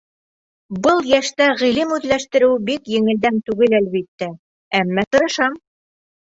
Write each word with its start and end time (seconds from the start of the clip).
Был 0.87 1.03
йәштә 1.11 1.49
ғилем 1.59 1.93
үҙләштереү 1.99 2.57
бик 2.71 2.91
еңелдән 2.95 3.39
түгел, 3.51 3.79
әлбиттә, 3.83 4.33
әммә 4.83 5.09
тырышам. 5.13 5.65